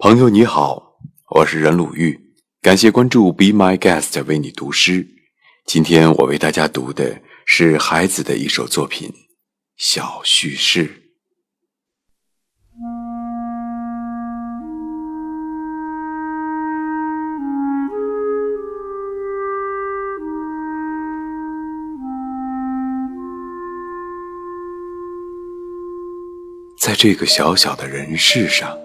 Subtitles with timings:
[0.00, 0.96] 朋友你好，
[1.28, 2.16] 我是任鲁豫，
[2.62, 5.04] 感谢关注 Be My Guest 为你读诗。
[5.66, 9.08] 今天我为大家读的是孩子的一首作品
[9.76, 10.86] 《小叙事》。
[26.78, 28.78] 在这个小小的人世上，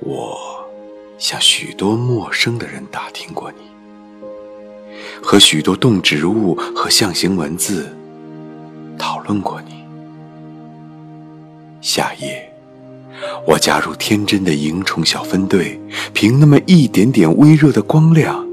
[0.00, 0.66] 我
[1.18, 3.58] 向许多陌生的人打听过你，
[5.22, 7.94] 和许多动植物和象形文字
[8.98, 9.84] 讨论过你。
[11.80, 12.50] 夏夜，
[13.46, 15.78] 我加入天真的萤虫小分队，
[16.12, 18.46] 凭那么一点点微弱的光亮，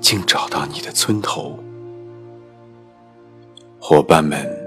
[0.00, 1.58] 竟找到你的村头。
[3.78, 4.60] 伙伴们。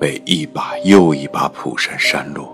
[0.00, 2.52] 被一把又一把蒲扇扇落，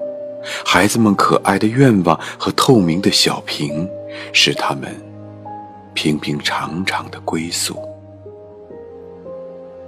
[0.64, 3.88] 孩子们可爱的愿望和透明的小瓶，
[4.32, 4.94] 是他们
[5.94, 7.76] 平平常常的归宿。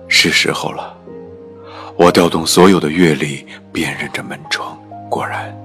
[0.09, 0.97] 是时候了，
[1.97, 4.77] 我调动所有的阅历，辨认着门窗，
[5.09, 5.57] 果然，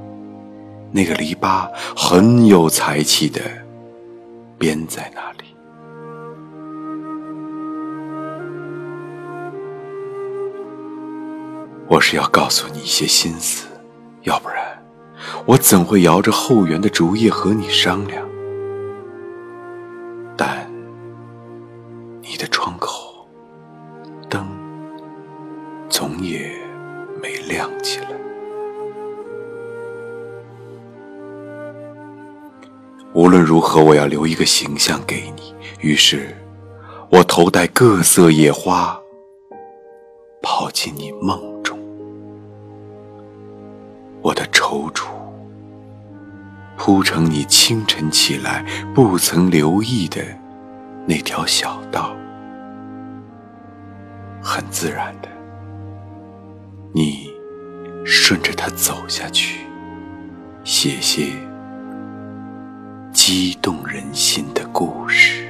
[0.91, 3.41] 那个篱笆很有才气的
[4.57, 5.37] 编在那里。
[11.87, 13.67] 我是要告诉你一些心思，
[14.23, 14.74] 要不然
[15.45, 18.25] 我怎会摇着后园的竹叶和你商量？
[20.37, 20.69] 但
[22.21, 23.25] 你的窗口
[24.29, 24.45] 灯
[25.87, 26.51] 总也
[27.21, 28.07] 没亮起来。
[33.13, 35.55] 无论如何，我要留一个形象给你。
[35.79, 36.35] 于是，
[37.09, 38.99] 我头戴各色野花，
[40.41, 41.54] 跑进你梦。
[46.77, 50.21] 铺成你清晨起来不曾留意的
[51.07, 52.15] 那条小道，
[54.41, 55.29] 很自然的，
[56.93, 57.29] 你
[58.05, 59.61] 顺着它走下去，
[60.63, 61.31] 写些
[63.13, 65.44] 激动人心的故事。